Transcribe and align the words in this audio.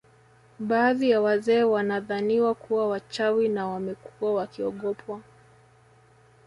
Baadhi 0.59 1.09
ya 1.09 1.21
wazee 1.21 1.63
wanadhaniwa 1.63 2.55
kuwa 2.55 2.89
wachawi 2.89 3.49
na 3.49 3.67
wamekuwa 3.67 4.33
wakiogopwa 4.33 5.21